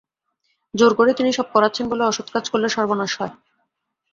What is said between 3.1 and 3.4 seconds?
হয়।